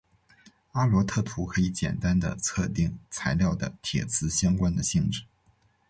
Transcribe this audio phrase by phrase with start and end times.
[0.71, 5.25] 阿罗特图可以简单地测定材料的铁磁相关的性质。